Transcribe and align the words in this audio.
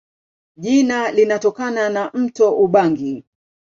Jina 0.57 1.11
linatokana 1.11 1.89
na 1.89 2.11
mto 2.13 2.51
Ubangi. 2.57 3.23